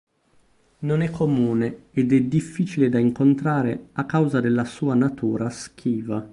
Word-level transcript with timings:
Non 0.79 1.03
è 1.03 1.11
comune 1.11 1.83
ed 1.91 2.11
è 2.11 2.21
difficile 2.21 2.89
da 2.89 2.97
incontrare 2.97 3.89
a 3.91 4.05
causa 4.07 4.39
della 4.41 4.65
sua 4.65 4.95
natura 4.95 5.47
schiva. 5.51 6.27